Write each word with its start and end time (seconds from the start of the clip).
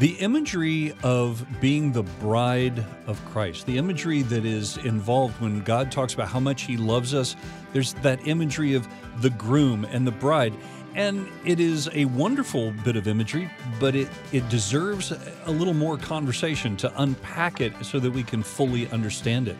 The 0.00 0.12
imagery 0.12 0.94
of 1.02 1.46
being 1.60 1.92
the 1.92 2.04
bride 2.04 2.86
of 3.06 3.22
Christ, 3.26 3.66
the 3.66 3.76
imagery 3.76 4.22
that 4.22 4.46
is 4.46 4.78
involved 4.78 5.38
when 5.42 5.60
God 5.60 5.92
talks 5.92 6.14
about 6.14 6.28
how 6.28 6.40
much 6.40 6.62
He 6.62 6.78
loves 6.78 7.12
us, 7.12 7.36
there's 7.74 7.92
that 7.96 8.26
imagery 8.26 8.72
of 8.72 8.88
the 9.20 9.28
groom 9.28 9.84
and 9.84 10.06
the 10.06 10.12
bride. 10.12 10.54
And 10.94 11.28
it 11.44 11.60
is 11.60 11.90
a 11.92 12.06
wonderful 12.06 12.70
bit 12.82 12.96
of 12.96 13.08
imagery, 13.08 13.50
but 13.78 13.94
it, 13.94 14.08
it 14.32 14.48
deserves 14.48 15.12
a 15.44 15.50
little 15.50 15.74
more 15.74 15.98
conversation 15.98 16.78
to 16.78 17.02
unpack 17.02 17.60
it 17.60 17.74
so 17.84 18.00
that 18.00 18.10
we 18.10 18.22
can 18.22 18.42
fully 18.42 18.88
understand 18.88 19.48
it. 19.48 19.58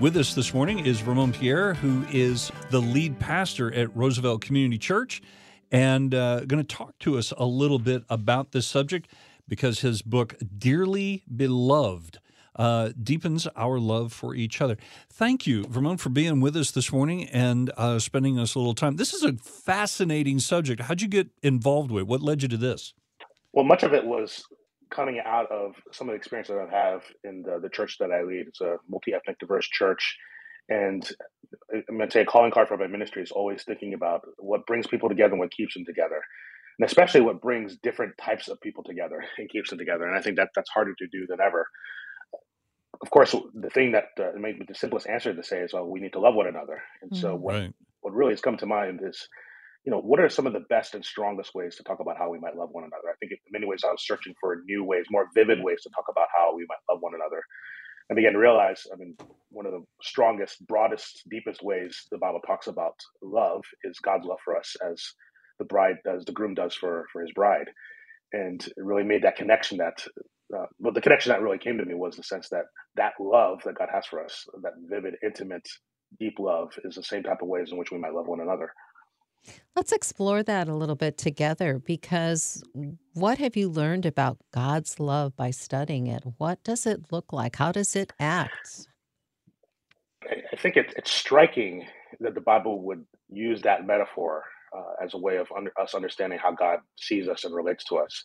With 0.00 0.16
us 0.16 0.34
this 0.34 0.52
morning 0.52 0.80
is 0.84 0.98
Vermon 0.98 1.30
Pierre, 1.30 1.74
who 1.74 2.04
is 2.10 2.50
the 2.72 2.80
lead 2.80 3.20
pastor 3.20 3.72
at 3.72 3.96
Roosevelt 3.96 4.40
Community 4.40 4.78
Church, 4.78 5.22
and 5.70 6.12
uh, 6.12 6.40
going 6.40 6.64
to 6.64 6.76
talk 6.76 6.98
to 6.98 7.18
us 7.18 7.32
a 7.36 7.44
little 7.44 7.78
bit 7.78 8.02
about 8.08 8.50
this 8.50 8.66
subject 8.66 9.08
because 9.48 9.80
his 9.80 10.02
book, 10.02 10.34
Dearly 10.58 11.24
Beloved, 11.34 12.18
uh, 12.56 12.90
deepens 13.02 13.46
our 13.56 13.78
love 13.78 14.12
for 14.12 14.34
each 14.34 14.60
other. 14.60 14.76
Thank 15.10 15.46
you, 15.46 15.64
Vermon, 15.64 15.98
for 15.98 16.08
being 16.08 16.40
with 16.40 16.56
us 16.56 16.70
this 16.70 16.92
morning 16.92 17.28
and 17.28 17.70
uh, 17.76 17.98
spending 17.98 18.38
us 18.38 18.54
a 18.54 18.58
little 18.58 18.74
time. 18.74 18.96
This 18.96 19.12
is 19.12 19.22
a 19.22 19.34
fascinating 19.34 20.38
subject. 20.38 20.80
How'd 20.82 21.02
you 21.02 21.08
get 21.08 21.28
involved 21.42 21.90
with? 21.90 22.02
It? 22.02 22.08
What 22.08 22.22
led 22.22 22.42
you 22.42 22.48
to 22.48 22.56
this? 22.56 22.94
Well, 23.52 23.64
much 23.64 23.82
of 23.82 23.92
it 23.92 24.04
was 24.04 24.44
coming 24.90 25.20
out 25.24 25.50
of 25.50 25.74
some 25.92 26.08
of 26.08 26.12
the 26.12 26.16
experience 26.16 26.48
that 26.48 26.58
I 26.58 26.74
have 26.74 27.02
in 27.24 27.42
the, 27.42 27.58
the 27.60 27.68
church 27.68 27.98
that 27.98 28.10
I 28.10 28.22
lead. 28.22 28.46
It's 28.48 28.60
a 28.60 28.76
multi-ethnic, 28.88 29.38
diverse 29.38 29.68
church, 29.68 30.16
and 30.68 31.08
I'm 31.72 31.96
going 31.96 32.08
to 32.08 32.12
say 32.12 32.22
a 32.22 32.26
calling 32.26 32.50
card 32.50 32.68
for 32.68 32.76
my 32.76 32.86
ministry 32.86 33.22
is 33.22 33.30
always 33.30 33.62
thinking 33.64 33.94
about 33.94 34.22
what 34.38 34.66
brings 34.66 34.86
people 34.86 35.08
together 35.08 35.32
and 35.32 35.40
what 35.40 35.52
keeps 35.52 35.74
them 35.74 35.84
together 35.84 36.22
and 36.78 36.86
especially 36.86 37.22
what 37.22 37.40
brings 37.40 37.76
different 37.82 38.14
types 38.18 38.48
of 38.48 38.60
people 38.60 38.84
together 38.84 39.24
and 39.38 39.48
keeps 39.48 39.70
them 39.70 39.78
together. 39.78 40.04
And 40.04 40.16
I 40.16 40.22
think 40.22 40.36
that 40.36 40.50
that's 40.54 40.70
harder 40.70 40.94
to 40.98 41.06
do 41.06 41.26
than 41.28 41.40
ever. 41.40 41.66
Of 43.02 43.10
course, 43.10 43.34
the 43.54 43.70
thing 43.70 43.92
that 43.92 44.04
uh, 44.18 44.30
maybe 44.38 44.64
the 44.66 44.74
simplest 44.74 45.06
answer 45.06 45.34
to 45.34 45.42
say 45.42 45.60
is, 45.60 45.74
well, 45.74 45.86
we 45.86 46.00
need 46.00 46.14
to 46.14 46.20
love 46.20 46.34
one 46.34 46.46
another. 46.46 46.82
And 47.02 47.10
mm-hmm. 47.10 47.20
so, 47.20 47.34
what 47.34 47.54
right. 47.54 47.74
what 48.00 48.14
really 48.14 48.32
has 48.32 48.40
come 48.40 48.56
to 48.56 48.66
mind 48.66 49.00
is, 49.06 49.28
you 49.84 49.92
know, 49.92 50.00
what 50.00 50.18
are 50.18 50.30
some 50.30 50.46
of 50.46 50.54
the 50.54 50.64
best 50.70 50.94
and 50.94 51.04
strongest 51.04 51.54
ways 51.54 51.76
to 51.76 51.82
talk 51.82 52.00
about 52.00 52.16
how 52.16 52.30
we 52.30 52.38
might 52.38 52.56
love 52.56 52.70
one 52.72 52.84
another? 52.84 53.10
I 53.10 53.16
think 53.20 53.32
in 53.32 53.38
many 53.50 53.66
ways 53.66 53.82
I 53.84 53.90
was 53.90 54.06
searching 54.06 54.34
for 54.40 54.62
new 54.64 54.82
ways, 54.82 55.04
more 55.10 55.28
vivid 55.34 55.62
ways 55.62 55.82
to 55.82 55.90
talk 55.90 56.06
about 56.10 56.28
how 56.34 56.56
we 56.56 56.64
might 56.68 56.78
love 56.90 57.02
one 57.02 57.14
another. 57.14 57.42
And 58.08 58.16
began 58.16 58.32
to 58.32 58.38
realize, 58.38 58.86
I 58.92 58.96
mean, 58.96 59.16
one 59.50 59.66
of 59.66 59.72
the 59.72 59.84
strongest, 60.00 60.64
broadest, 60.66 61.24
deepest 61.28 61.62
ways 61.62 62.06
the 62.10 62.18
Bible 62.18 62.40
talks 62.46 62.68
about 62.68 62.94
love 63.20 63.62
is 63.82 63.98
God's 63.98 64.26
love 64.26 64.38
for 64.44 64.56
us 64.56 64.76
as 64.90 65.12
the 65.58 65.64
bride 65.64 65.96
does, 66.04 66.24
the 66.24 66.32
groom 66.32 66.54
does 66.54 66.74
for 66.74 67.06
for 67.12 67.22
his 67.22 67.32
bride, 67.32 67.68
and 68.32 68.64
it 68.64 68.74
really 68.76 69.04
made 69.04 69.22
that 69.22 69.36
connection. 69.36 69.78
That 69.78 70.04
uh, 70.54 70.66
well, 70.78 70.92
the 70.92 71.00
connection 71.00 71.30
that 71.30 71.42
really 71.42 71.58
came 71.58 71.78
to 71.78 71.84
me 71.84 71.94
was 71.94 72.16
the 72.16 72.22
sense 72.22 72.48
that 72.50 72.64
that 72.96 73.14
love 73.20 73.60
that 73.64 73.78
God 73.78 73.88
has 73.92 74.06
for 74.06 74.24
us, 74.24 74.44
that 74.62 74.72
vivid, 74.88 75.14
intimate, 75.22 75.68
deep 76.18 76.38
love, 76.38 76.72
is 76.84 76.94
the 76.94 77.02
same 77.02 77.22
type 77.22 77.42
of 77.42 77.48
ways 77.48 77.70
in 77.72 77.78
which 77.78 77.90
we 77.90 77.98
might 77.98 78.14
love 78.14 78.26
one 78.26 78.40
another. 78.40 78.72
Let's 79.76 79.92
explore 79.92 80.42
that 80.42 80.68
a 80.68 80.74
little 80.74 80.96
bit 80.96 81.18
together 81.18 81.78
because 81.78 82.62
what 83.14 83.38
have 83.38 83.56
you 83.56 83.68
learned 83.68 84.06
about 84.06 84.38
God's 84.52 84.98
love 84.98 85.36
by 85.36 85.50
studying 85.50 86.06
it? 86.06 86.24
What 86.38 86.64
does 86.64 86.86
it 86.86 87.12
look 87.12 87.32
like? 87.32 87.56
How 87.56 87.72
does 87.72 87.94
it 87.94 88.12
act? 88.18 88.88
I 90.24 90.56
think 90.56 90.76
it, 90.76 90.94
it's 90.96 91.12
striking 91.12 91.86
that 92.20 92.34
the 92.34 92.40
Bible 92.40 92.80
would 92.82 93.04
use 93.28 93.62
that 93.62 93.86
metaphor 93.86 94.44
uh, 94.76 95.04
as 95.04 95.14
a 95.14 95.18
way 95.18 95.36
of 95.36 95.48
under, 95.56 95.72
us 95.80 95.94
understanding 95.94 96.38
how 96.42 96.52
God 96.52 96.80
sees 96.96 97.28
us 97.28 97.44
and 97.44 97.54
relates 97.54 97.84
to 97.84 97.96
us. 97.96 98.24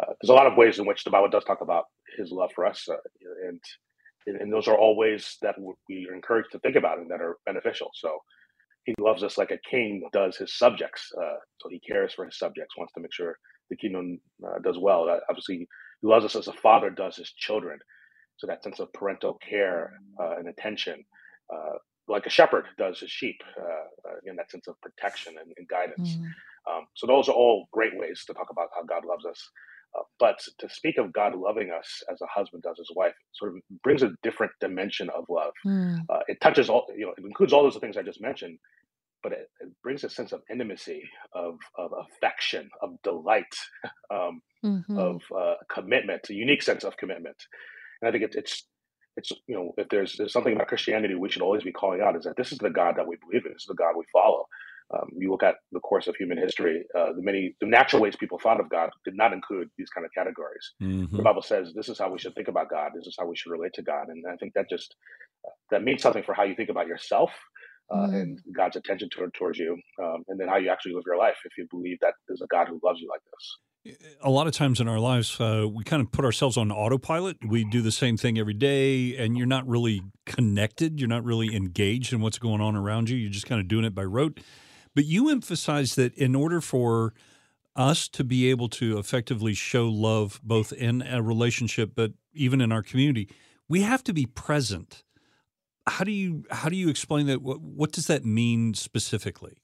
Uh, 0.00 0.12
there's 0.20 0.30
a 0.30 0.34
lot 0.34 0.46
of 0.46 0.56
ways 0.56 0.78
in 0.78 0.86
which 0.86 1.04
the 1.04 1.10
Bible 1.10 1.28
does 1.28 1.44
talk 1.44 1.60
about 1.60 1.84
His 2.16 2.30
love 2.30 2.50
for 2.54 2.66
us, 2.66 2.86
uh, 2.88 2.96
and 3.48 3.60
and 4.26 4.52
those 4.52 4.68
are 4.68 4.76
all 4.76 4.94
ways 4.94 5.38
that 5.40 5.54
we 5.88 6.06
are 6.10 6.14
encouraged 6.14 6.52
to 6.52 6.58
think 6.58 6.76
about 6.76 6.98
and 6.98 7.10
that 7.10 7.22
are 7.22 7.38
beneficial. 7.46 7.90
So 7.94 8.18
He 8.84 8.94
loves 9.00 9.22
us 9.22 9.38
like 9.38 9.50
a 9.50 9.58
king 9.70 10.06
does 10.12 10.36
his 10.36 10.56
subjects. 10.56 11.10
Uh, 11.16 11.38
so 11.60 11.68
He 11.70 11.80
cares 11.80 12.12
for 12.12 12.26
His 12.26 12.38
subjects, 12.38 12.76
wants 12.76 12.92
to 12.94 13.00
make 13.00 13.12
sure 13.12 13.38
the 13.70 13.76
kingdom 13.76 14.20
uh, 14.46 14.58
does 14.62 14.78
well. 14.78 15.08
Uh, 15.08 15.20
obviously, 15.30 15.58
He 15.58 15.66
loves 16.02 16.24
us 16.24 16.36
as 16.36 16.48
a 16.48 16.52
father 16.52 16.90
does 16.90 17.16
his 17.16 17.32
children. 17.32 17.78
So 18.36 18.46
that 18.46 18.62
sense 18.62 18.78
of 18.78 18.92
parental 18.92 19.34
care 19.50 19.94
and 20.18 20.48
attention 20.48 21.04
like 22.08 22.26
a 22.26 22.30
shepherd 22.30 22.64
does 22.76 23.00
his 23.00 23.10
sheep, 23.10 23.40
uh, 23.58 24.10
in 24.24 24.36
that 24.36 24.50
sense 24.50 24.66
of 24.66 24.80
protection 24.80 25.34
and, 25.40 25.52
and 25.56 25.68
guidance. 25.68 26.16
Mm. 26.16 26.24
Um, 26.70 26.86
so 26.94 27.06
those 27.06 27.28
are 27.28 27.32
all 27.32 27.68
great 27.72 27.98
ways 27.98 28.24
to 28.26 28.34
talk 28.34 28.48
about 28.50 28.68
how 28.74 28.82
God 28.82 29.04
loves 29.04 29.24
us. 29.24 29.50
Uh, 29.98 30.02
but 30.18 30.38
to 30.58 30.68
speak 30.68 30.98
of 30.98 31.12
God 31.12 31.34
loving 31.34 31.70
us 31.70 32.02
as 32.12 32.20
a 32.20 32.26
husband 32.26 32.62
does 32.62 32.76
his 32.78 32.90
wife 32.94 33.14
sort 33.32 33.56
of 33.56 33.62
brings 33.82 34.02
a 34.02 34.10
different 34.22 34.52
dimension 34.60 35.08
of 35.16 35.24
love. 35.30 35.52
Mm. 35.66 36.00
Uh, 36.10 36.20
it 36.28 36.40
touches 36.42 36.68
all, 36.68 36.86
you 36.94 37.06
know, 37.06 37.12
it 37.16 37.24
includes 37.24 37.52
all 37.52 37.62
those 37.62 37.76
things 37.76 37.96
I 37.96 38.02
just 38.02 38.20
mentioned, 38.20 38.58
but 39.22 39.32
it, 39.32 39.50
it 39.60 39.68
brings 39.82 40.04
a 40.04 40.10
sense 40.10 40.32
of 40.32 40.42
intimacy, 40.50 41.02
of, 41.34 41.56
of 41.78 41.92
affection, 42.06 42.68
of 42.82 43.00
delight, 43.02 43.54
um, 44.10 44.42
mm-hmm. 44.64 44.98
of 44.98 45.22
uh, 45.36 45.54
commitment, 45.70 46.28
a 46.28 46.34
unique 46.34 46.62
sense 46.62 46.84
of 46.84 46.96
commitment. 46.96 47.36
And 48.02 48.08
I 48.08 48.12
think 48.12 48.24
it, 48.24 48.34
it's 48.34 48.64
it's 49.18 49.32
you 49.46 49.54
know 49.54 49.74
if 49.76 49.88
there's, 49.88 50.16
there's 50.16 50.32
something 50.32 50.54
about 50.54 50.68
Christianity 50.68 51.14
we 51.14 51.28
should 51.28 51.42
always 51.42 51.64
be 51.64 51.72
calling 51.72 52.00
out 52.00 52.16
is 52.16 52.24
that 52.24 52.36
this 52.36 52.52
is 52.52 52.58
the 52.58 52.70
God 52.70 52.94
that 52.96 53.06
we 53.06 53.16
believe 53.16 53.44
in. 53.44 53.52
This 53.52 53.62
is 53.62 53.68
the 53.68 53.74
God 53.74 53.94
we 53.96 54.04
follow. 54.12 54.46
Um, 54.94 55.10
you 55.14 55.30
look 55.30 55.42
at 55.42 55.56
the 55.72 55.80
course 55.80 56.06
of 56.06 56.16
human 56.16 56.38
history, 56.38 56.84
uh, 56.98 57.12
the 57.14 57.22
many 57.22 57.54
the 57.60 57.66
natural 57.66 58.00
ways 58.00 58.16
people 58.16 58.38
thought 58.38 58.60
of 58.60 58.70
God 58.70 58.88
did 59.04 59.16
not 59.16 59.34
include 59.34 59.68
these 59.76 59.90
kind 59.90 60.06
of 60.06 60.12
categories. 60.16 60.72
Mm-hmm. 60.82 61.16
The 61.16 61.22
Bible 61.22 61.42
says 61.42 61.72
this 61.74 61.90
is 61.90 61.98
how 61.98 62.10
we 62.10 62.18
should 62.18 62.34
think 62.34 62.48
about 62.48 62.70
God. 62.70 62.92
This 62.94 63.06
is 63.06 63.16
how 63.18 63.26
we 63.26 63.36
should 63.36 63.52
relate 63.52 63.74
to 63.74 63.82
God, 63.82 64.08
and 64.08 64.24
I 64.32 64.36
think 64.36 64.54
that 64.54 64.70
just 64.70 64.94
uh, 65.46 65.50
that 65.70 65.82
means 65.82 66.00
something 66.00 66.22
for 66.22 66.34
how 66.34 66.44
you 66.44 66.54
think 66.54 66.70
about 66.70 66.86
yourself 66.86 67.32
uh, 67.92 67.96
mm-hmm. 67.96 68.14
and 68.14 68.38
God's 68.56 68.76
attention 68.76 69.10
toward, 69.10 69.34
towards 69.34 69.58
you, 69.58 69.76
um, 70.02 70.24
and 70.28 70.40
then 70.40 70.48
how 70.48 70.56
you 70.56 70.70
actually 70.70 70.94
live 70.94 71.04
your 71.06 71.18
life 71.18 71.36
if 71.44 71.58
you 71.58 71.66
believe 71.70 71.98
that 72.00 72.14
there's 72.26 72.42
a 72.42 72.46
God 72.46 72.68
who 72.68 72.80
loves 72.82 73.00
you 73.00 73.08
like 73.10 73.24
this 73.24 73.58
a 74.22 74.30
lot 74.30 74.46
of 74.46 74.52
times 74.52 74.80
in 74.80 74.88
our 74.88 74.98
lives, 74.98 75.40
uh, 75.40 75.66
we 75.70 75.84
kind 75.84 76.02
of 76.02 76.10
put 76.12 76.24
ourselves 76.24 76.56
on 76.56 76.70
autopilot. 76.70 77.36
We 77.46 77.64
do 77.64 77.80
the 77.82 77.92
same 77.92 78.16
thing 78.16 78.38
every 78.38 78.54
day, 78.54 79.16
and 79.16 79.36
you're 79.36 79.46
not 79.46 79.66
really 79.66 80.02
connected. 80.26 81.00
You're 81.00 81.08
not 81.08 81.24
really 81.24 81.54
engaged 81.54 82.12
in 82.12 82.20
what's 82.20 82.38
going 82.38 82.60
on 82.60 82.76
around 82.76 83.08
you. 83.08 83.16
You're 83.16 83.30
just 83.30 83.46
kind 83.46 83.60
of 83.60 83.68
doing 83.68 83.84
it 83.84 83.94
by 83.94 84.04
rote. 84.04 84.40
But 84.94 85.04
you 85.04 85.28
emphasize 85.30 85.94
that 85.94 86.14
in 86.14 86.34
order 86.34 86.60
for 86.60 87.14
us 87.76 88.08
to 88.08 88.24
be 88.24 88.50
able 88.50 88.68
to 88.68 88.98
effectively 88.98 89.54
show 89.54 89.88
love, 89.88 90.40
both 90.42 90.72
in 90.72 91.02
a 91.02 91.22
relationship, 91.22 91.92
but 91.94 92.12
even 92.34 92.60
in 92.60 92.72
our 92.72 92.82
community, 92.82 93.28
we 93.68 93.82
have 93.82 94.02
to 94.04 94.12
be 94.12 94.26
present. 94.26 95.04
How 95.86 96.04
do 96.04 96.10
you 96.10 96.44
how 96.50 96.68
do 96.68 96.76
you 96.76 96.88
explain 96.88 97.26
that? 97.26 97.40
What, 97.40 97.60
what 97.60 97.92
does 97.92 98.08
that 98.08 98.24
mean 98.24 98.74
specifically? 98.74 99.58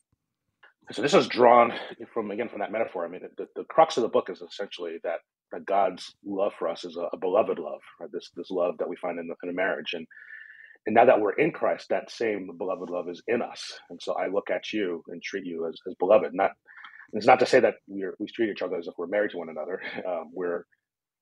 So 0.92 1.02
this 1.02 1.14
is 1.14 1.28
drawn 1.28 1.72
from 2.12 2.30
again 2.30 2.48
from 2.48 2.60
that 2.60 2.72
metaphor. 2.72 3.04
I 3.04 3.08
mean, 3.08 3.22
the, 3.38 3.48
the 3.56 3.64
crux 3.64 3.96
of 3.96 4.02
the 4.02 4.08
book 4.08 4.28
is 4.30 4.42
essentially 4.42 4.98
that 5.04 5.20
that 5.52 5.66
God's 5.66 6.14
love 6.24 6.52
for 6.58 6.68
us 6.68 6.84
is 6.84 6.96
a, 6.96 7.08
a 7.12 7.18
beloved 7.18 7.58
love, 7.58 7.80
right? 8.00 8.10
This 8.12 8.30
this 8.36 8.50
love 8.50 8.76
that 8.78 8.88
we 8.88 8.96
find 8.96 9.18
in, 9.18 9.28
the, 9.28 9.34
in 9.42 9.50
a 9.50 9.52
marriage, 9.52 9.94
and 9.94 10.06
and 10.86 10.94
now 10.94 11.06
that 11.06 11.20
we're 11.20 11.32
in 11.32 11.52
Christ, 11.52 11.88
that 11.90 12.10
same 12.10 12.50
beloved 12.58 12.90
love 12.90 13.08
is 13.08 13.22
in 13.28 13.42
us. 13.42 13.78
And 13.90 14.00
so 14.02 14.14
I 14.14 14.28
look 14.28 14.50
at 14.50 14.72
you 14.72 15.02
and 15.08 15.22
treat 15.22 15.46
you 15.46 15.66
as, 15.68 15.78
as 15.88 15.94
beloved. 15.98 16.34
Not 16.34 16.52
it's 17.14 17.26
not 17.26 17.40
to 17.40 17.46
say 17.46 17.60
that 17.60 17.76
we're 17.86 18.14
we 18.18 18.26
treat 18.26 18.50
each 18.50 18.62
other 18.62 18.76
as 18.76 18.86
if 18.86 18.94
we're 18.98 19.06
married 19.06 19.30
to 19.32 19.38
one 19.38 19.50
another. 19.50 19.80
Um, 20.06 20.30
we're 20.34 20.66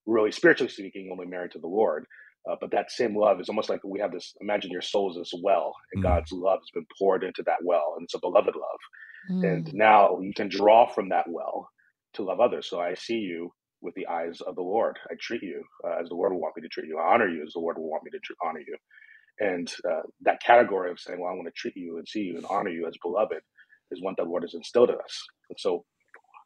really 0.07 0.33
spiritually 0.33 0.71
speaking 0.71 1.11
only 1.13 1.27
married 1.27 1.53
to 1.53 1.61
the 1.61 1.69
Lord. 1.69 2.07
Uh, 2.51 2.57
but 2.61 2.73
that 2.73 2.91
same 2.91 3.17
love 3.17 3.41
is 3.41 3.49
almost 3.49 3.71
like 3.71 3.81
we 3.85 4.01
have 4.01 4.13
this 4.13 4.35
imagine 4.41 4.71
your 4.73 4.83
souls 4.83 5.19
as 5.19 5.31
well, 5.43 5.75
and 5.93 6.03
mm. 6.03 6.09
God's 6.09 6.33
love 6.33 6.61
has 6.61 6.71
been 6.75 6.87
poured 6.99 7.23
into 7.25 7.43
that 7.45 7.63
well, 7.63 7.95
and 7.97 8.05
it's 8.05 8.15
a 8.15 8.21
beloved 8.21 8.57
love. 8.57 8.81
Mm. 9.31 9.45
And 9.45 9.75
now 9.75 10.21
you 10.21 10.33
can 10.35 10.49
draw 10.49 10.87
from 10.89 11.11
that 11.11 11.27
well 11.29 11.69
to 12.15 12.25
love 12.25 12.41
others. 12.41 12.69
So 12.69 12.81
I 12.81 12.95
see 12.95 13.19
you 13.19 13.53
with 13.81 13.95
the 13.95 14.07
eyes 14.09 14.41
of 14.43 14.57
the 14.57 14.63
Lord. 14.63 14.99
I 15.11 15.15
treat 15.21 15.43
you 15.43 15.65
uh, 15.87 16.01
as 16.03 16.09
the 16.09 16.15
Lord 16.15 16.33
will 16.33 16.41
want 16.41 16.57
me 16.57 16.63
to 16.63 16.69
treat 16.69 16.89
you. 16.89 16.99
I 16.99 17.15
honor 17.15 17.29
you 17.29 17.43
as 17.47 17.53
the 17.55 17.61
Lord 17.61 17.79
will 17.79 17.91
want 17.91 18.05
me 18.05 18.11
to 18.13 18.19
tr- 18.21 18.35
honor 18.45 18.61
you. 18.61 18.77
And 19.41 19.73
uh, 19.91 20.03
that 20.23 20.43
category 20.43 20.91
of 20.91 21.01
saying, 21.01 21.21
well, 21.21 21.31
I 21.33 21.35
want 21.35 21.49
to 21.49 21.53
treat 21.53 21.77
you 21.77 21.99
and 21.99 22.09
see 22.09 22.21
you 22.21 22.37
and 22.37 22.47
honor 22.51 22.71
you 22.71 22.87
as 22.89 22.95
beloved 23.03 23.41
is 23.91 24.03
one 24.03 24.15
that 24.19 24.25
the 24.25 24.31
Lord 24.31 24.45
has 24.45 24.55
instilled 24.55 24.91
in 24.91 24.97
us. 24.97 25.23
And 25.51 25.59
so 25.59 25.85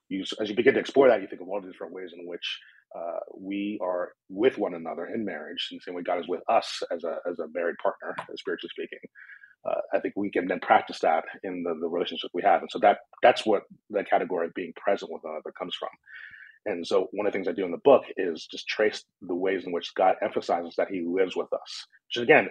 you, 0.08 0.24
as 0.40 0.50
you 0.50 0.56
begin 0.56 0.74
to 0.74 0.80
explore 0.80 1.08
that, 1.08 1.22
you 1.22 1.28
think 1.28 1.42
of 1.42 1.48
all 1.48 1.60
the 1.60 1.70
different 1.70 1.94
ways 1.94 2.10
in 2.18 2.26
which 2.26 2.60
uh, 2.96 3.20
we 3.38 3.78
are 3.82 4.12
with 4.30 4.58
one 4.58 4.74
another 4.74 5.06
in 5.06 5.24
marriage, 5.24 5.68
in 5.72 5.78
the 5.78 5.82
same 5.82 5.94
way 5.94 6.02
God 6.02 6.20
is 6.20 6.28
with 6.28 6.42
us 6.48 6.82
as 6.92 7.04
a, 7.04 7.18
as 7.30 7.38
a 7.40 7.46
married 7.54 7.76
partner, 7.82 8.16
spiritually 8.36 8.70
speaking 8.72 9.00
uh, 9.64 9.80
I 9.94 10.00
think 10.00 10.14
we 10.16 10.30
can 10.30 10.48
then 10.48 10.60
practice 10.60 11.00
that 11.00 11.24
in 11.44 11.62
the, 11.62 11.74
the 11.80 11.88
relationship 11.88 12.30
we 12.34 12.42
have. 12.42 12.62
And 12.62 12.70
so 12.70 12.78
that 12.80 12.98
that's 13.22 13.46
what 13.46 13.62
the 13.90 14.04
category 14.04 14.46
of 14.46 14.54
being 14.54 14.72
present 14.76 15.12
with 15.12 15.22
another 15.24 15.52
comes 15.58 15.74
from. 15.76 15.90
And 16.66 16.86
so 16.86 17.08
one 17.12 17.26
of 17.26 17.32
the 17.32 17.36
things 17.38 17.48
I 17.48 17.52
do 17.52 17.64
in 17.64 17.72
the 17.72 17.78
book 17.78 18.04
is 18.16 18.46
just 18.50 18.68
trace 18.68 19.04
the 19.22 19.34
ways 19.34 19.64
in 19.66 19.72
which 19.72 19.94
God 19.96 20.16
emphasizes 20.22 20.74
that 20.76 20.88
he 20.90 21.02
lives 21.06 21.36
with 21.36 21.52
us, 21.52 21.86
which 22.08 22.18
is 22.18 22.22
again 22.24 22.48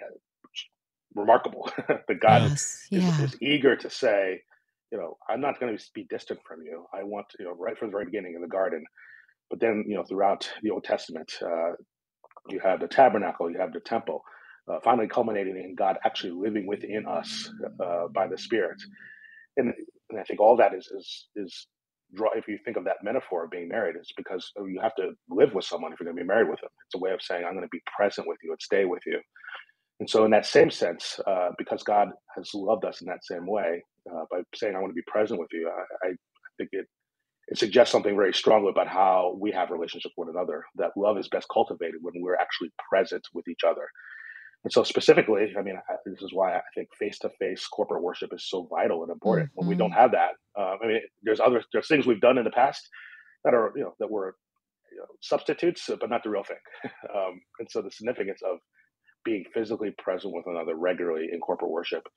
remarkable 1.15 1.71
that 1.87 2.19
God 2.21 2.43
yes, 2.43 2.87
yeah. 2.91 3.09
is, 3.09 3.19
is, 3.19 3.37
eager 3.41 3.75
to 3.77 3.89
say, 3.89 4.41
you 4.91 4.97
know, 4.99 5.17
I'm 5.29 5.41
not 5.41 5.59
going 5.59 5.77
to 5.77 5.83
be 5.93 6.05
distant 6.09 6.41
from 6.47 6.61
you. 6.63 6.85
I 6.93 7.03
want 7.03 7.27
to, 7.31 7.37
you 7.39 7.45
know, 7.45 7.55
right 7.57 7.77
from 7.77 7.89
the 7.89 7.93
very 7.93 8.05
beginning 8.05 8.35
in 8.35 8.41
the 8.41 8.47
garden, 8.47 8.83
But 9.51 9.61
then, 9.61 9.85
you 9.87 9.95
know, 9.95 10.03
throughout 10.05 10.51
the 10.63 10.71
Old 10.71 10.85
Testament, 10.85 11.33
uh, 11.43 11.73
you 12.49 12.59
have 12.61 12.81
the 12.81 12.89
tabernacle, 12.89 13.51
you 13.51 13.59
have 13.59 13.73
the 13.73 13.81
temple, 13.81 14.23
uh, 14.71 14.79
finally 14.83 15.07
culminating 15.07 15.57
in 15.57 15.75
God 15.75 15.97
actually 16.05 16.31
living 16.31 16.67
within 16.67 17.05
us 17.07 17.49
uh, 17.83 18.07
by 18.13 18.27
the 18.27 18.37
Spirit. 18.37 18.81
And, 19.57 19.73
and 20.09 20.19
I 20.19 20.23
think 20.23 20.39
all 20.39 20.57
that 20.57 20.73
is 20.73 20.87
is 20.87 21.27
is 21.35 21.67
draw. 22.15 22.29
If 22.35 22.47
you 22.47 22.57
think 22.65 22.77
of 22.77 22.85
that 22.85 23.03
metaphor 23.03 23.45
of 23.45 23.51
being 23.51 23.69
married, 23.69 23.95
it's 23.97 24.13
because 24.17 24.51
you 24.57 24.79
have 24.81 24.95
to 24.95 25.11
live 25.29 25.53
with 25.53 25.65
someone 25.65 25.93
if 25.93 25.99
you're 25.99 26.05
going 26.05 26.17
to 26.17 26.23
be 26.23 26.27
married 26.27 26.49
with 26.49 26.61
them. 26.61 26.69
It's 26.87 26.95
a 26.95 26.99
way 26.99 27.11
of 27.11 27.21
saying 27.21 27.45
I'm 27.45 27.53
going 27.53 27.63
to 27.65 27.69
be 27.71 27.83
present 27.97 28.27
with 28.27 28.37
you 28.43 28.51
and 28.51 28.61
stay 28.61 28.85
with 28.85 29.01
you. 29.05 29.19
And 29.99 30.09
so, 30.09 30.25
in 30.25 30.31
that 30.31 30.45
same 30.45 30.71
sense, 30.71 31.19
uh, 31.27 31.49
because 31.57 31.83
God 31.83 32.09
has 32.35 32.51
loved 32.53 32.85
us 32.85 33.01
in 33.01 33.07
that 33.07 33.23
same 33.25 33.47
way, 33.47 33.83
uh, 34.11 34.25
by 34.31 34.41
saying 34.55 34.75
I 34.75 34.79
want 34.79 34.91
to 34.91 34.95
be 34.95 35.03
present 35.07 35.39
with 35.39 35.49
you, 35.53 35.69
I, 35.69 36.09
I 36.09 36.11
think 36.57 36.69
it 36.73 36.87
it 37.49 37.59
suggests 37.59 37.91
something 37.91 38.15
very 38.15 38.33
strongly 38.33 38.69
about 38.71 38.87
how 38.87 39.37
we 39.39 39.51
have 39.51 39.69
relationships 39.71 40.13
with 40.17 40.27
one 40.27 40.35
another. 40.35 40.65
That 40.75 40.91
love 40.97 41.17
is 41.17 41.29
best 41.29 41.47
cultivated 41.53 41.97
when 42.01 42.15
we're 42.17 42.35
actually 42.37 42.71
present 42.89 43.23
with 43.33 43.47
each 43.47 43.63
other. 43.67 43.87
And 44.65 44.73
so, 44.73 44.83
specifically, 44.83 45.53
I 45.57 45.61
mean, 45.61 45.75
I, 45.87 45.95
this 46.07 46.23
is 46.23 46.33
why 46.33 46.55
I 46.55 46.61
think 46.73 46.89
face-to-face 46.97 47.67
corporate 47.67 48.01
worship 48.01 48.33
is 48.33 48.49
so 48.49 48.67
vital 48.67 49.03
and 49.03 49.11
important. 49.11 49.49
Mm-hmm. 49.49 49.59
When 49.59 49.67
we 49.67 49.75
don't 49.75 49.91
mm-hmm. 49.91 49.99
have 49.99 50.11
that, 50.13 50.31
uh, 50.59 50.75
I 50.83 50.87
mean, 50.87 51.01
there's 51.21 51.39
other 51.39 51.63
there's 51.71 51.87
things 51.87 52.07
we've 52.07 52.19
done 52.19 52.39
in 52.39 52.43
the 52.43 52.49
past 52.49 52.89
that 53.43 53.53
are 53.53 53.71
you 53.75 53.83
know 53.83 53.93
that 53.99 54.09
were 54.09 54.35
you 54.91 54.97
know, 54.97 55.05
substitutes, 55.21 55.87
but 55.99 56.09
not 56.09 56.23
the 56.23 56.31
real 56.31 56.43
thing. 56.43 56.57
um, 57.15 57.39
and 57.59 57.69
so, 57.69 57.83
the 57.83 57.91
significance 57.91 58.41
of 58.43 58.57
being 59.23 59.43
physically 59.53 59.93
present 59.99 60.33
with 60.33 60.47
another 60.47 60.75
regularly 60.75 61.27
in 61.31 61.39
corporate 61.39 61.69
worship 61.69 62.07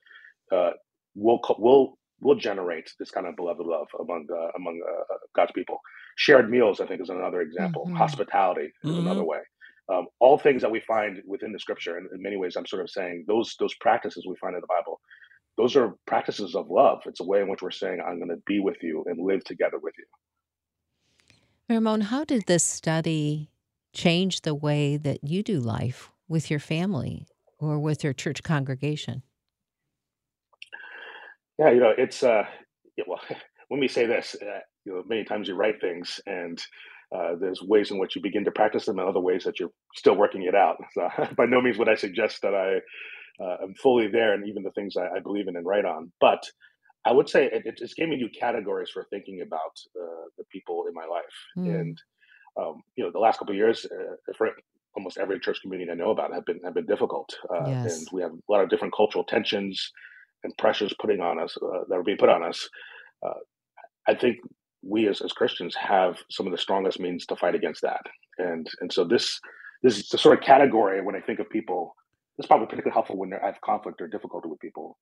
uh, 0.50 0.70
will 1.14 1.40
will 1.58 1.98
will 2.20 2.36
generate 2.36 2.90
this 2.98 3.10
kind 3.10 3.26
of 3.26 3.36
beloved 3.36 3.66
love 3.66 3.88
among 4.00 4.26
uh, 4.32 4.52
among 4.56 4.80
uh, 4.88 5.14
God's 5.36 5.52
people. 5.52 5.80
Shared 6.16 6.50
meals, 6.50 6.80
I 6.80 6.86
think, 6.86 7.02
is 7.02 7.10
another 7.10 7.42
example. 7.42 7.84
Mm-hmm. 7.84 7.96
Hospitality 7.96 8.72
is 8.84 8.90
mm-hmm. 8.90 9.06
another 9.06 9.24
way. 9.24 9.40
Um, 9.90 10.06
all 10.20 10.36
things 10.36 10.62
that 10.62 10.70
we 10.70 10.80
find 10.80 11.22
within 11.26 11.52
the 11.52 11.58
Scripture, 11.58 11.96
and 11.96 12.08
in 12.12 12.22
many 12.22 12.36
ways, 12.36 12.56
I'm 12.56 12.66
sort 12.66 12.82
of 12.82 12.90
saying 12.90 13.24
those 13.26 13.56
those 13.58 13.74
practices 13.76 14.26
we 14.28 14.36
find 14.36 14.54
in 14.54 14.60
the 14.60 14.66
Bible. 14.66 15.00
Those 15.56 15.76
are 15.76 15.96
practices 16.06 16.54
of 16.54 16.70
love. 16.70 17.00
It's 17.06 17.20
a 17.20 17.24
way 17.24 17.40
in 17.40 17.48
which 17.48 17.62
we're 17.62 17.70
saying, 17.70 18.00
"I'm 18.00 18.18
going 18.18 18.28
to 18.28 18.42
be 18.46 18.60
with 18.60 18.82
you 18.82 19.04
and 19.06 19.18
live 19.18 19.44
together 19.44 19.78
with 19.78 19.94
you." 19.98 20.04
Vermon, 21.68 22.02
how 22.02 22.24
did 22.24 22.46
this 22.46 22.64
study 22.64 23.50
change 23.92 24.42
the 24.42 24.54
way 24.54 24.96
that 24.96 25.24
you 25.24 25.42
do 25.42 25.58
life 25.58 26.10
with 26.28 26.50
your 26.50 26.60
family 26.60 27.26
or 27.58 27.78
with 27.78 28.04
your 28.04 28.12
church 28.12 28.42
congregation? 28.42 29.22
Yeah, 31.58 31.70
you 31.70 31.80
know, 31.80 31.92
it's 31.96 32.22
uh, 32.22 32.44
yeah, 32.96 33.04
well, 33.06 33.20
when 33.68 33.80
we 33.80 33.88
say 33.88 34.06
this, 34.06 34.36
uh, 34.40 34.60
you 34.84 34.94
know, 34.94 35.02
many 35.06 35.24
times 35.24 35.48
you 35.48 35.54
write 35.54 35.80
things, 35.80 36.20
and 36.26 36.62
uh, 37.14 37.34
there's 37.40 37.62
ways 37.62 37.90
in 37.90 37.98
which 37.98 38.14
you 38.14 38.22
begin 38.22 38.44
to 38.44 38.50
practice 38.50 38.86
them, 38.86 38.98
and 38.98 39.08
other 39.08 39.20
ways 39.20 39.44
that 39.44 39.58
you're 39.58 39.72
still 39.94 40.16
working 40.16 40.42
it 40.42 40.54
out. 40.54 40.76
So, 40.92 41.08
by 41.36 41.46
no 41.46 41.60
means 41.60 41.78
would 41.78 41.88
I 41.88 41.94
suggest 41.94 42.42
that 42.42 42.54
I 42.54 43.42
uh, 43.42 43.56
am 43.62 43.74
fully 43.74 44.08
there, 44.08 44.34
and 44.34 44.46
even 44.46 44.62
the 44.62 44.72
things 44.72 44.96
I, 44.96 45.16
I, 45.16 45.20
believe 45.20 45.48
in 45.48 45.56
and 45.56 45.66
write 45.66 45.84
on. 45.84 46.12
But 46.20 46.42
I 47.06 47.12
would 47.12 47.28
say 47.28 47.46
it, 47.46 47.62
it, 47.64 47.78
it's 47.80 47.94
gave 47.94 48.08
me 48.08 48.16
new 48.16 48.28
categories 48.28 48.90
for 48.92 49.06
thinking 49.10 49.40
about 49.40 49.78
uh, 49.98 50.26
the 50.36 50.44
people 50.52 50.84
in 50.88 50.94
my 50.94 51.06
life, 51.06 51.24
mm. 51.56 51.80
and 51.80 51.98
um, 52.58 52.82
you 52.96 53.04
know, 53.04 53.10
the 53.10 53.18
last 53.18 53.38
couple 53.38 53.52
of 53.52 53.58
years, 53.58 53.86
uh, 53.86 54.32
for 54.36 54.50
almost 54.96 55.18
every 55.18 55.38
church 55.38 55.60
community 55.62 55.90
I 55.90 55.94
know 55.94 56.10
about 56.10 56.34
have 56.34 56.44
been 56.44 56.60
have 56.64 56.74
been 56.74 56.86
difficult, 56.86 57.34
uh, 57.50 57.68
yes. 57.68 57.98
and 57.98 58.08
we 58.12 58.20
have 58.22 58.32
a 58.32 58.52
lot 58.52 58.62
of 58.62 58.68
different 58.68 58.94
cultural 58.94 59.24
tensions 59.24 59.92
and 60.44 60.56
pressures 60.58 60.94
putting 61.00 61.20
on 61.20 61.38
us 61.38 61.56
uh, 61.62 61.84
that 61.88 61.94
are 61.94 62.02
being 62.02 62.18
put 62.18 62.28
on 62.28 62.42
us. 62.42 62.68
Uh, 63.24 63.40
I 64.06 64.14
think 64.14 64.38
we 64.82 65.08
as, 65.08 65.20
as 65.20 65.32
Christians 65.32 65.74
have 65.76 66.18
some 66.30 66.46
of 66.46 66.52
the 66.52 66.58
strongest 66.58 67.00
means 67.00 67.26
to 67.26 67.36
fight 67.36 67.54
against 67.54 67.82
that, 67.82 68.02
and 68.38 68.66
and 68.80 68.92
so 68.92 69.04
this 69.04 69.40
this 69.82 69.98
is 69.98 70.08
the 70.08 70.18
sort 70.18 70.38
of 70.38 70.44
category 70.44 71.02
when 71.02 71.16
I 71.16 71.20
think 71.20 71.40
of 71.40 71.50
people. 71.50 71.94
It's 72.38 72.46
probably 72.46 72.66
particularly 72.66 72.94
helpful 72.94 73.18
when 73.18 73.32
I 73.34 73.46
have 73.46 73.60
conflict 73.62 74.00
or 74.00 74.06
difficulty 74.06 74.48
with 74.48 74.60
people 74.60 74.96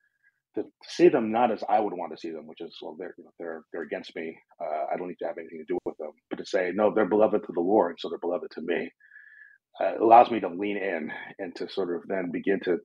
to 0.55 0.65
see 0.87 1.09
them 1.09 1.31
not 1.31 1.53
as 1.53 1.63
I 1.69 1.81
would 1.81 1.93
want 1.93 2.13
to 2.13 2.19
see 2.19 2.31
them, 2.31 2.47
which 2.47 2.63
is 2.63 2.75
well, 2.81 2.97
they're 2.99 3.15
you 3.19 3.25
know, 3.25 3.31
they're 3.39 3.63
they're 3.73 3.83
against 3.83 4.17
me. 4.17 4.37
Uh, 4.63 4.87
I 4.93 4.97
don't 4.97 5.09
need 5.09 5.19
to 5.21 5.27
have 5.27 5.39
anything 5.39 5.59
to 5.59 5.73
do 5.73 5.79
with 5.85 5.97
them, 5.99 6.13
but 6.31 6.37
to 6.37 6.47
say 6.47 6.73
no, 6.75 6.93
they're 6.95 7.09
beloved 7.09 7.43
to 7.45 7.53
the 7.55 7.61
Lord, 7.61 7.97
so 7.99 8.09
they're 8.09 8.19
beloved 8.19 8.51
to 8.53 8.63
me 8.63 8.91
uh, 9.81 9.93
allows 10.03 10.31
me 10.31 10.41
to 10.41 10.49
lean 10.49 10.77
in 10.77 11.11
and 11.39 11.55
to 11.57 11.69
sort 11.69 11.95
of 11.95 12.03
then 12.09 12.31
begin 12.33 12.61
to 12.65 12.79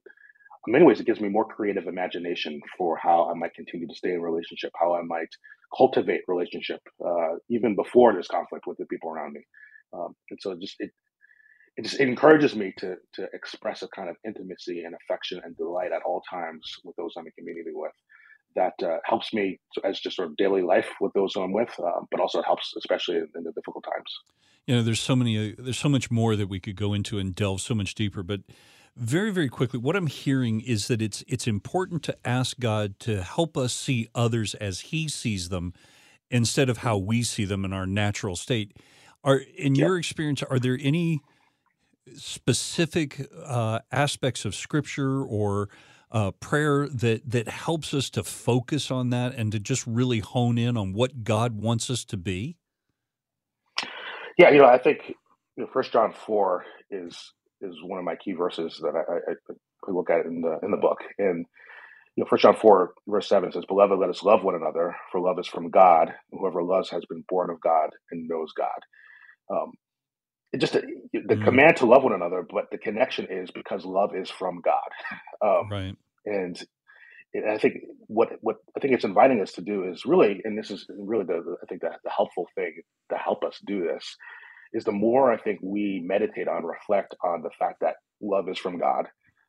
in 0.68 0.74
many 0.74 0.86
ways 0.86 1.00
it 1.00 1.06
gives 1.06 1.20
me 1.20 1.30
more 1.30 1.46
creative 1.46 1.88
imagination 1.88 2.60
for 2.78 2.98
how 2.98 3.30
i 3.30 3.34
might 3.34 3.54
continue 3.54 3.88
to 3.88 3.96
stay 3.96 4.14
in 4.14 4.22
relationship 4.22 4.72
how 4.80 4.94
i 4.94 5.02
might 5.02 5.30
cultivate 5.76 6.22
relationship 6.28 6.82
uh, 7.06 7.36
even 7.50 7.76
before 7.76 8.14
there's 8.14 8.28
conflict 8.28 8.66
with 8.68 8.78
the 8.78 8.86
people 8.86 9.10
around 9.10 9.34
me 9.34 9.42
um, 9.94 10.14
and 10.30 10.40
so 10.42 10.52
it 10.52 10.60
just 10.60 10.76
it 10.80 10.92
it 11.78 11.84
just 11.84 12.00
it 12.00 12.08
encourages 12.08 12.56
me 12.56 12.74
to 12.78 12.96
to 13.14 13.28
express 13.34 13.82
a 13.82 13.88
kind 13.90 14.10
of 14.10 14.16
intimacy 14.26 14.84
and 14.84 14.96
affection 14.96 15.40
and 15.44 15.56
delight 15.58 15.92
at 15.92 16.02
all 16.04 16.22
times 16.30 16.64
with 16.84 16.96
those 16.96 17.14
i'm 17.18 17.26
in 17.26 17.32
community 17.38 17.72
with 17.74 17.94
that 18.54 18.74
uh, 18.84 18.98
helps 19.06 19.34
me 19.34 19.58
as 19.86 19.98
just 19.98 20.18
sort 20.18 20.28
of 20.28 20.36
daily 20.36 20.62
life 20.62 20.90
with 21.00 21.14
those 21.14 21.38
I'm 21.38 21.54
with, 21.54 21.74
uh, 21.80 22.02
but 22.12 22.20
also 22.20 22.40
it 22.40 22.46
helps 22.46 22.74
especially 22.76 23.16
in, 23.16 23.28
in 23.34 23.44
the 23.46 23.54
difficult 23.54 23.86
times 23.86 24.14
you 24.68 24.76
know, 24.76 24.84
there's 24.84 25.00
so 25.00 25.16
many, 25.16 25.52
uh, 25.52 25.56
there's 25.58 25.80
so 25.80 25.90
much 25.90 26.12
more 26.12 26.36
that 26.36 26.48
we 26.48 26.60
could 26.60 26.76
go 26.76 26.94
into 26.94 27.18
and 27.18 27.36
delve 27.36 27.62
so 27.62 27.74
much 27.74 27.96
deeper. 27.96 28.24
But 28.24 28.42
very, 28.96 29.32
very 29.32 29.50
quickly, 29.50 29.80
what 29.80 29.96
I'm 29.96 30.08
hearing 30.08 30.62
is 30.62 30.88
that 30.88 31.02
it's 31.02 31.24
it's 31.28 31.48
important 31.48 32.04
to 32.04 32.18
ask 32.26 32.60
God 32.60 33.00
to 33.00 33.24
help 33.24 33.58
us 33.58 33.74
see 33.74 34.10
others 34.14 34.54
as 34.56 34.82
He 34.82 35.08
sees 35.08 35.50
them, 35.50 35.74
instead 36.30 36.70
of 36.70 36.80
how 36.80 36.98
we 36.98 37.24
see 37.24 37.46
them 37.46 37.66
in 37.66 37.74
our 37.74 37.86
natural 37.86 38.36
state. 38.36 38.76
Are 39.24 39.42
in 39.58 39.76
your 39.76 39.98
experience, 39.98 40.42
are 40.42 40.60
there 40.60 40.80
any 40.82 41.22
specific 42.16 43.28
uh, 43.46 43.80
aspects 43.92 44.46
of 44.46 44.56
Scripture 44.56 45.24
or 45.24 45.70
uh, 46.12 46.32
prayer 46.32 46.88
that 46.90 47.30
that 47.30 47.48
helps 47.48 47.94
us 47.94 48.10
to 48.12 48.24
focus 48.24 48.90
on 48.90 49.10
that 49.12 49.36
and 49.36 49.52
to 49.52 49.60
just 49.60 49.86
really 49.86 50.20
hone 50.20 50.58
in 50.58 50.76
on 50.76 50.94
what 50.94 51.24
God 51.24 51.62
wants 51.62 51.90
us 51.90 52.04
to 52.06 52.18
be? 52.18 52.58
Yeah, 54.38 54.50
you 54.50 54.58
know, 54.58 54.66
I 54.66 54.78
think 54.78 55.16
you 55.56 55.64
know, 55.64 55.68
First 55.72 55.92
John 55.92 56.12
four 56.12 56.66
is 56.90 57.34
is 57.62 57.76
one 57.84 58.00
of 58.00 58.06
my 58.06 58.16
key 58.16 58.34
verses 58.34 58.80
that 58.82 58.94
I, 58.96 59.32
I, 59.32 59.34
I 59.34 59.92
look 59.92 60.10
at 60.10 60.26
in 60.26 60.42
the 60.42 60.60
in 60.64 60.72
the 60.72 60.78
book. 60.78 61.00
And 61.18 61.46
you 62.16 62.24
know, 62.24 62.28
First 62.30 62.44
John 62.44 62.56
four 62.56 62.94
verse 63.08 63.28
seven 63.28 63.52
says, 63.52 63.66
"Beloved, 63.68 63.98
let 63.98 64.10
us 64.10 64.24
love 64.24 64.44
one 64.44 64.56
another, 64.56 64.96
for 65.12 65.22
love 65.22 65.40
is 65.40 65.48
from 65.48 65.70
God. 65.70 66.14
Whoever 66.32 66.64
loves 66.64 66.90
has 66.90 67.04
been 67.06 67.24
born 67.30 67.50
of 67.50 67.62
God 67.62 67.90
and 68.12 68.28
knows 68.28 68.52
God." 68.58 68.70
Um, 69.50 69.74
it 70.54 70.60
just 70.60 70.74
the 70.74 70.82
mm. 71.14 71.44
command 71.44 71.78
to 71.78 71.86
love 71.86 72.04
one 72.04 72.14
another, 72.14 72.46
but 72.50 72.66
the 72.72 72.78
connection 72.78 73.28
is 73.30 73.50
because 73.52 73.86
love 73.86 74.16
is 74.16 74.30
from 74.30 74.62
God. 74.64 74.80
Um, 75.44 75.70
right. 75.72 75.96
And 76.28 76.64
I 77.50 77.58
think 77.58 77.78
what 78.08 78.30
what 78.42 78.58
I 78.78 78.80
think 78.80 78.94
it's 78.94 79.06
inviting 79.06 79.42
us 79.42 79.54
to 79.54 79.62
do 79.62 79.86
is 79.86 80.06
really, 80.06 80.40
and 80.44 80.56
this 80.56 80.70
is 80.70 80.86
really 80.90 81.24
the, 81.24 81.42
the 81.44 81.56
I 81.64 81.66
think 81.68 81.82
that 81.82 82.00
the 82.04 82.12
helpful 82.12 82.48
thing 82.54 82.82
to 83.10 83.18
help 83.18 83.44
us 83.44 83.60
do 83.66 83.88
this 83.88 84.18
is 84.74 84.84
the 84.84 84.92
more 84.92 85.32
I 85.32 85.38
think 85.38 85.60
we 85.62 86.02
meditate 86.06 86.48
on, 86.48 86.66
reflect 86.66 87.16
on 87.24 87.42
the 87.42 87.50
fact 87.58 87.82
that 87.82 87.96
love 88.22 88.50
is 88.50 88.58
from 88.58 88.80
God, 88.80 89.08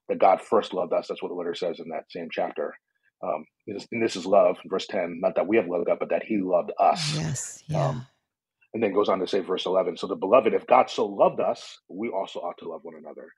that 0.09 0.19
God 0.19 0.41
first 0.41 0.75
loved 0.75 0.93
us. 0.93 1.07
That's 1.09 1.23
what 1.23 1.29
the 1.29 1.35
letter 1.35 1.55
says 1.55 1.79
in 1.81 1.88
that 1.91 2.11
same 2.11 2.29
chapter. 2.31 2.75
Um, 3.23 3.45
and 3.69 4.02
this 4.02 4.17
is 4.17 4.26
love, 4.26 4.57
verse 4.67 4.87
10, 4.88 5.21
not 5.21 5.37
that 5.37 5.47
we 5.47 5.57
have 5.57 5.69
loved 5.69 5.87
God, 5.87 5.99
but 6.00 6.11
that 6.11 6.25
he 6.25 6.38
loved 6.38 6.73
us. 6.79 7.17
Yes. 7.17 7.64
Yeah. 7.69 7.88
Um, 7.88 8.07
and 8.75 8.83
then 8.83 8.93
goes 8.93 9.09
on 9.09 9.21
to 9.21 9.26
say, 9.26 9.41
verse 9.41 9.67
11, 9.67 9.97
so 9.97 10.07
the 10.07 10.17
beloved, 10.17 10.55
if 10.55 10.67
God 10.67 10.91
so 10.91 11.07
loved 11.07 11.41
us, 11.41 11.79
we 11.88 12.09
also 12.09 12.41
ought 12.41 12.59
to 12.59 12.69
love 12.69 12.81
one 12.83 12.97
another. 12.99 13.29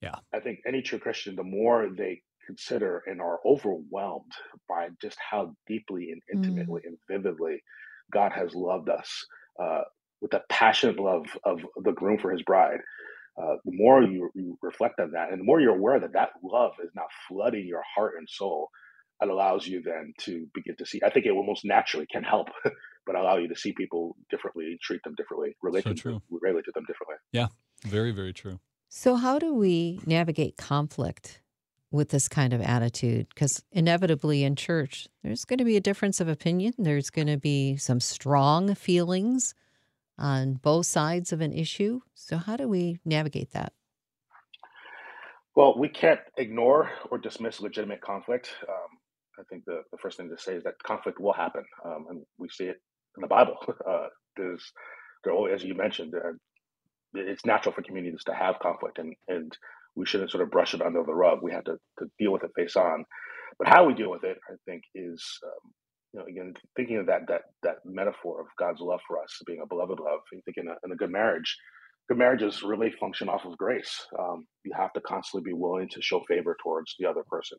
Yeah. 0.00 0.14
I 0.34 0.40
think 0.40 0.60
any 0.66 0.82
true 0.82 0.98
Christian, 0.98 1.36
the 1.36 1.44
more 1.44 1.88
they 1.96 2.22
consider 2.46 3.02
and 3.06 3.20
are 3.20 3.38
overwhelmed 3.46 4.32
by 4.68 4.88
just 5.00 5.18
how 5.18 5.54
deeply 5.68 6.10
and 6.10 6.22
intimately 6.32 6.82
mm. 6.82 6.86
and 6.86 6.98
vividly 7.08 7.62
God 8.12 8.32
has 8.32 8.54
loved 8.54 8.88
us 8.88 9.24
uh, 9.62 9.82
with 10.20 10.30
the 10.30 10.42
passionate 10.48 10.98
love 10.98 11.26
of 11.44 11.60
the 11.76 11.92
groom 11.92 12.18
for 12.18 12.30
his 12.30 12.42
bride. 12.42 12.80
Uh, 13.40 13.56
the 13.64 13.72
more 13.72 14.02
you, 14.02 14.28
you, 14.34 14.58
reflect 14.60 15.00
on 15.00 15.12
that, 15.12 15.30
and 15.30 15.40
the 15.40 15.44
more 15.44 15.60
you're 15.60 15.74
aware 15.74 15.98
that 15.98 16.12
that 16.12 16.30
love 16.42 16.72
is 16.84 16.90
now 16.94 17.06
flooding 17.28 17.66
your 17.66 17.82
heart 17.94 18.14
and 18.18 18.28
soul, 18.28 18.68
it 19.22 19.28
allows 19.28 19.66
you 19.66 19.82
then 19.82 20.12
to 20.18 20.46
begin 20.52 20.76
to 20.76 20.84
see. 20.84 21.00
I 21.04 21.10
think 21.10 21.26
it 21.26 21.32
will 21.32 21.46
most 21.46 21.64
naturally 21.64 22.06
can 22.10 22.22
help, 22.22 22.48
but 23.06 23.14
allow 23.14 23.36
you 23.36 23.48
to 23.48 23.56
see 23.56 23.72
people 23.72 24.16
differently, 24.30 24.78
treat 24.82 25.02
them 25.04 25.14
differently, 25.16 25.56
relate, 25.62 25.84
so 25.84 25.94
to, 25.94 26.12
them, 26.12 26.22
relate 26.30 26.64
to 26.64 26.72
them 26.74 26.84
differently. 26.86 27.16
Yeah, 27.32 27.46
very, 27.86 28.10
very 28.10 28.32
true. 28.32 28.60
So, 28.88 29.14
how 29.14 29.38
do 29.38 29.54
we 29.54 30.00
navigate 30.04 30.56
conflict 30.56 31.40
with 31.90 32.10
this 32.10 32.28
kind 32.28 32.52
of 32.52 32.60
attitude 32.60 33.28
because 33.28 33.62
inevitably 33.72 34.44
in 34.44 34.54
church 34.54 35.08
there's 35.22 35.44
going 35.44 35.58
to 35.58 35.64
be 35.64 35.76
a 35.76 35.80
difference 35.80 36.20
of 36.20 36.28
opinion 36.28 36.72
there's 36.78 37.10
going 37.10 37.26
to 37.26 37.36
be 37.36 37.76
some 37.76 37.98
strong 37.98 38.74
feelings 38.74 39.54
on 40.20 40.54
both 40.54 40.86
sides 40.86 41.32
of 41.32 41.40
an 41.40 41.52
issue 41.52 42.00
so 42.14 42.36
how 42.36 42.56
do 42.56 42.68
we 42.68 42.98
navigate 43.04 43.52
that 43.52 43.72
well 45.56 45.78
we 45.78 45.88
can't 45.88 46.20
ignore 46.36 46.90
or 47.10 47.18
dismiss 47.18 47.60
legitimate 47.60 48.00
conflict 48.00 48.54
um, 48.68 48.98
i 49.38 49.42
think 49.50 49.64
the, 49.64 49.82
the 49.90 49.98
first 49.98 50.16
thing 50.16 50.28
to 50.28 50.40
say 50.40 50.54
is 50.54 50.62
that 50.64 50.80
conflict 50.82 51.20
will 51.20 51.32
happen 51.32 51.64
um, 51.84 52.06
and 52.10 52.22
we 52.38 52.48
see 52.48 52.64
it 52.64 52.80
in 53.16 53.22
the 53.22 53.26
bible 53.26 53.56
uh, 53.88 54.06
there's 54.36 54.72
as 55.52 55.64
you 55.64 55.74
mentioned, 55.74 56.14
uh, 56.14 56.32
it's 57.14 57.44
natural 57.44 57.74
for 57.74 57.82
communities 57.82 58.24
to 58.24 58.34
have 58.34 58.58
conflict, 58.60 58.98
and 58.98 59.14
and 59.28 59.56
we 59.96 60.06
shouldn't 60.06 60.30
sort 60.30 60.42
of 60.42 60.50
brush 60.50 60.74
it 60.74 60.82
under 60.82 61.02
the 61.02 61.14
rug. 61.14 61.40
We 61.42 61.52
have 61.52 61.64
to, 61.64 61.76
to 61.98 62.06
deal 62.18 62.32
with 62.32 62.44
it 62.44 62.52
face 62.56 62.76
on. 62.76 63.04
But 63.58 63.68
how 63.68 63.84
we 63.84 63.94
deal 63.94 64.10
with 64.10 64.24
it, 64.24 64.38
I 64.48 64.54
think, 64.64 64.84
is 64.94 65.22
um, 65.44 65.72
you 66.12 66.20
know 66.20 66.26
again 66.26 66.54
thinking 66.76 66.96
of 66.96 67.06
that 67.06 67.22
that 67.28 67.42
that 67.62 67.76
metaphor 67.84 68.40
of 68.40 68.46
God's 68.58 68.80
love 68.80 69.00
for 69.06 69.22
us 69.22 69.38
being 69.46 69.60
a 69.62 69.66
beloved 69.66 70.00
love. 70.00 70.20
You 70.32 70.40
think 70.44 70.56
in 70.56 70.68
a, 70.68 70.74
in 70.84 70.92
a 70.92 70.96
good 70.96 71.10
marriage, 71.10 71.56
good 72.08 72.18
marriages 72.18 72.62
really 72.62 72.92
function 72.98 73.28
off 73.28 73.44
of 73.44 73.56
grace. 73.58 74.06
Um, 74.18 74.46
you 74.64 74.72
have 74.76 74.92
to 74.94 75.00
constantly 75.00 75.50
be 75.50 75.56
willing 75.56 75.88
to 75.90 76.02
show 76.02 76.22
favor 76.28 76.56
towards 76.62 76.94
the 76.98 77.06
other 77.06 77.22
person, 77.28 77.58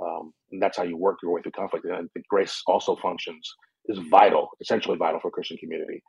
um, 0.00 0.32
and 0.50 0.62
that's 0.62 0.76
how 0.76 0.84
you 0.84 0.96
work 0.96 1.18
your 1.22 1.32
way 1.32 1.42
through 1.42 1.52
conflict. 1.52 1.84
And 1.84 1.94
I 1.94 2.20
grace 2.28 2.62
also 2.66 2.96
functions 2.96 3.48
is 3.86 3.98
vital, 4.10 4.48
essentially 4.60 4.96
vital 4.96 5.20
for 5.20 5.30
Christian 5.30 5.56
community. 5.58 6.02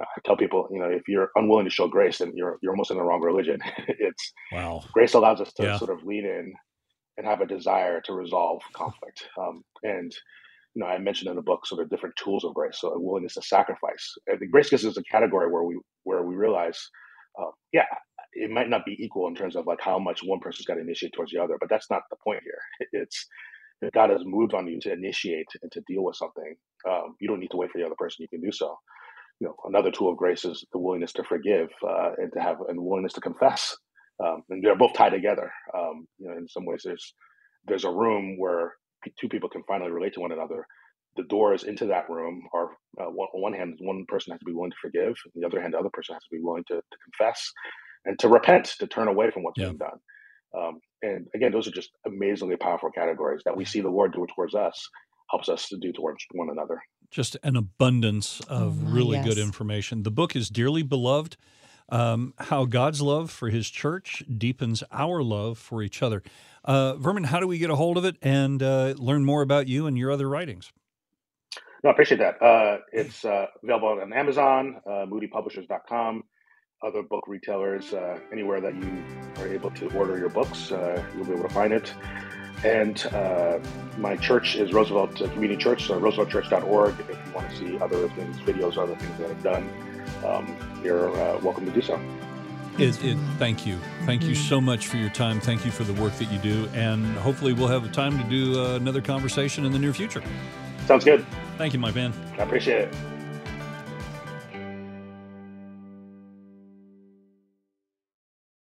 I 0.00 0.20
tell 0.24 0.36
people, 0.36 0.68
you 0.72 0.80
know, 0.80 0.88
if 0.88 1.02
you're 1.06 1.30
unwilling 1.36 1.66
to 1.66 1.70
show 1.70 1.86
grace, 1.86 2.18
then 2.18 2.32
you're 2.34 2.58
you're 2.62 2.72
almost 2.72 2.90
in 2.90 2.96
the 2.96 3.02
wrong 3.02 3.20
religion. 3.20 3.60
it's 3.88 4.32
wow. 4.52 4.82
Grace 4.92 5.14
allows 5.14 5.40
us 5.40 5.52
to 5.54 5.64
yeah. 5.64 5.78
sort 5.78 5.90
of 5.90 6.04
lean 6.04 6.24
in 6.24 6.52
and 7.16 7.26
have 7.26 7.40
a 7.40 7.46
desire 7.46 8.00
to 8.02 8.12
resolve 8.14 8.62
conflict. 8.72 9.28
Um, 9.38 9.62
and 9.82 10.12
you 10.74 10.80
know, 10.82 10.86
I 10.86 10.98
mentioned 10.98 11.30
in 11.30 11.36
the 11.36 11.42
book 11.42 11.66
sort 11.66 11.82
of 11.82 11.90
different 11.90 12.16
tools 12.16 12.44
of 12.44 12.54
grace. 12.54 12.78
So 12.80 12.90
a 12.92 13.00
willingness 13.00 13.34
to 13.34 13.42
sacrifice. 13.42 14.14
I 14.32 14.36
think 14.36 14.52
grace 14.52 14.72
is 14.72 14.98
a 14.98 15.02
category 15.04 15.50
where 15.50 15.64
we 15.64 15.78
where 16.04 16.22
we 16.24 16.36
realize, 16.36 16.88
uh, 17.40 17.50
yeah, 17.72 17.86
it 18.34 18.50
might 18.50 18.70
not 18.70 18.86
be 18.86 18.96
equal 19.00 19.28
in 19.28 19.34
terms 19.36 19.56
of 19.56 19.66
like 19.66 19.80
how 19.80 19.98
much 19.98 20.22
one 20.24 20.40
person's 20.40 20.66
got 20.66 20.74
to 20.76 20.80
initiate 20.82 21.12
towards 21.14 21.32
the 21.32 21.40
other, 21.42 21.56
but 21.60 21.70
that's 21.70 21.90
not 21.90 22.02
the 22.10 22.16
point 22.24 22.42
here. 22.44 22.88
It's 23.02 23.26
God 23.94 24.10
has 24.10 24.22
moved 24.24 24.54
on 24.54 24.68
you 24.68 24.80
to 24.82 24.92
initiate 24.92 25.48
and 25.62 25.72
to 25.72 25.82
deal 25.88 26.04
with 26.04 26.16
something, 26.16 26.56
um, 26.88 27.16
you 27.20 27.28
don't 27.28 27.40
need 27.40 27.50
to 27.52 27.58
wait 27.58 27.70
for 27.72 27.78
the 27.78 27.86
other 27.86 27.96
person. 27.98 28.18
You 28.22 28.28
can 28.28 28.40
do 28.42 28.52
so 28.52 28.76
you 29.40 29.46
know, 29.48 29.56
another 29.64 29.90
tool 29.90 30.10
of 30.10 30.16
grace 30.16 30.44
is 30.44 30.64
the 30.72 30.78
willingness 30.78 31.12
to 31.14 31.24
forgive 31.24 31.68
uh, 31.86 32.12
and 32.18 32.32
to 32.32 32.40
have 32.40 32.56
and 32.68 32.80
willingness 32.82 33.12
to 33.14 33.20
confess. 33.20 33.76
Um, 34.24 34.42
and 34.48 34.64
they're 34.64 34.76
both 34.76 34.94
tied 34.94 35.10
together. 35.10 35.52
Um, 35.76 36.06
you 36.18 36.28
know, 36.28 36.36
in 36.36 36.48
some 36.48 36.64
ways, 36.64 36.82
there's 36.84 37.14
there's 37.66 37.84
a 37.84 37.90
room 37.90 38.36
where 38.38 38.72
two 39.20 39.28
people 39.28 39.48
can 39.48 39.62
finally 39.66 39.90
relate 39.90 40.14
to 40.14 40.20
one 40.20 40.32
another. 40.32 40.66
The 41.16 41.24
doors 41.24 41.64
into 41.64 41.86
that 41.86 42.08
room 42.08 42.42
are 42.54 42.70
uh, 43.00 43.10
one, 43.10 43.28
on 43.34 43.42
one 43.42 43.52
hand, 43.52 43.78
one 43.80 44.04
person 44.08 44.32
has 44.32 44.40
to 44.40 44.46
be 44.46 44.52
willing 44.52 44.70
to 44.70 44.76
forgive. 44.80 45.14
On 45.26 45.32
the 45.34 45.46
other 45.46 45.60
hand, 45.60 45.74
the 45.74 45.78
other 45.78 45.90
person 45.92 46.14
has 46.14 46.22
to 46.22 46.36
be 46.36 46.40
willing 46.42 46.64
to, 46.68 46.76
to 46.76 46.96
confess 47.04 47.52
and 48.04 48.18
to 48.18 48.28
repent, 48.28 48.74
to 48.78 48.86
turn 48.86 49.08
away 49.08 49.30
from 49.30 49.42
what's 49.42 49.58
yeah. 49.58 49.66
being 49.66 49.78
done. 49.78 49.98
Um, 50.56 50.80
and 51.02 51.26
again, 51.34 51.52
those 51.52 51.68
are 51.68 51.72
just 51.72 51.90
amazingly 52.06 52.56
powerful 52.56 52.90
categories 52.90 53.42
that 53.44 53.56
we 53.56 53.64
see 53.64 53.80
the 53.80 53.88
Lord 53.90 54.12
do 54.12 54.26
towards 54.34 54.54
us, 54.54 54.88
helps 55.30 55.48
us 55.48 55.68
to 55.68 55.76
do 55.78 55.92
towards 55.92 56.24
one 56.32 56.50
another 56.50 56.80
just 57.12 57.36
an 57.42 57.56
abundance 57.56 58.40
of 58.48 58.82
oh, 58.82 58.90
really 58.90 59.18
yes. 59.18 59.26
good 59.26 59.38
information. 59.38 60.02
The 60.02 60.10
book 60.10 60.34
is 60.34 60.48
dearly 60.48 60.82
beloved. 60.82 61.36
Um, 61.92 62.32
how 62.38 62.64
God's 62.64 63.02
love 63.02 63.30
for 63.30 63.50
His 63.50 63.68
church 63.68 64.24
deepens 64.38 64.82
our 64.90 65.22
love 65.22 65.58
for 65.58 65.82
each 65.82 66.02
other. 66.02 66.22
Uh, 66.64 66.94
Vermon, 66.94 67.24
how 67.24 67.38
do 67.38 67.46
we 67.46 67.58
get 67.58 67.68
a 67.68 67.76
hold 67.76 67.98
of 67.98 68.04
it 68.06 68.16
and 68.22 68.62
uh, 68.62 68.94
learn 68.96 69.24
more 69.24 69.42
about 69.42 69.68
you 69.68 69.86
and 69.86 69.98
your 69.98 70.10
other 70.10 70.26
writings? 70.26 70.72
No, 71.84 71.90
I 71.90 71.92
appreciate 71.92 72.18
that. 72.18 72.40
Uh, 72.40 72.78
it's 72.92 73.24
uh, 73.26 73.46
available 73.62 73.88
on 73.88 74.12
Amazon, 74.12 74.80
uh, 74.86 75.04
moodypublishers.com, 75.04 76.24
other 76.82 77.02
book 77.02 77.24
retailers, 77.26 77.92
uh, 77.92 78.18
anywhere 78.32 78.60
that 78.62 78.74
you 78.74 79.04
are 79.36 79.48
able 79.48 79.70
to 79.72 79.92
order 79.94 80.16
your 80.16 80.30
books, 80.30 80.70
you'll 80.70 81.26
be 81.26 81.32
able 81.32 81.42
to 81.42 81.54
find 81.54 81.74
it. 81.74 81.92
And 82.64 83.04
uh, 83.06 83.58
my 83.98 84.16
church 84.16 84.54
is 84.54 84.72
Roosevelt 84.72 85.16
Community 85.16 85.56
Church, 85.56 85.86
so 85.88 86.00
rooseveltchurch.org. 86.00 86.94
If 87.00 87.08
you 87.08 87.32
want 87.34 87.50
to 87.50 87.56
see 87.56 87.78
other 87.80 88.08
things, 88.10 88.36
videos, 88.38 88.78
other 88.78 88.94
things 88.94 89.18
that 89.18 89.30
I've 89.30 89.42
done, 89.42 89.68
um, 90.24 90.56
you're 90.82 91.10
uh, 91.10 91.38
welcome 91.38 91.64
to 91.66 91.72
do 91.72 91.82
so. 91.82 92.00
It, 92.78 93.04
it, 93.04 93.18
thank 93.38 93.66
you. 93.66 93.78
Thank 94.06 94.22
you 94.22 94.34
so 94.34 94.60
much 94.60 94.86
for 94.86 94.96
your 94.96 95.10
time. 95.10 95.40
Thank 95.40 95.64
you 95.66 95.70
for 95.70 95.84
the 95.84 95.92
work 96.00 96.14
that 96.14 96.32
you 96.32 96.38
do. 96.38 96.68
And 96.72 97.04
hopefully, 97.18 97.52
we'll 97.52 97.68
have 97.68 97.84
a 97.84 97.92
time 97.92 98.16
to 98.16 98.24
do 98.24 98.58
uh, 98.58 98.76
another 98.76 99.02
conversation 99.02 99.66
in 99.66 99.72
the 99.72 99.78
near 99.78 99.92
future. 99.92 100.22
Sounds 100.86 101.04
good. 101.04 101.26
Thank 101.58 101.74
you, 101.74 101.78
my 101.78 101.92
man. 101.92 102.14
I 102.38 102.42
appreciate 102.42 102.88
it. 102.88 102.94